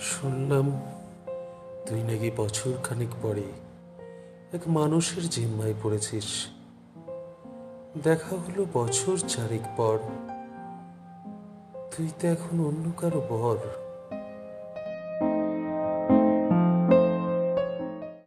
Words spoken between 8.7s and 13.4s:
বছর চারেক পর। তুই তো এখন অন্য কারও